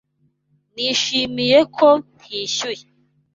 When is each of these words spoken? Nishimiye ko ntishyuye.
Nishimiye 0.73 1.59
ko 1.75 1.87
ntishyuye. 2.15 2.83